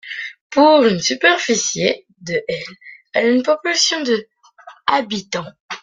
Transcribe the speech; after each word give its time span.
Pour 0.49 0.83
une 0.83 0.99
superficie 0.99 2.07
de 2.21 2.41
elle 3.13 3.25
a 3.27 3.29
une 3.29 3.43
population 3.43 4.01
de 4.01 4.25
habitants. 4.87 5.53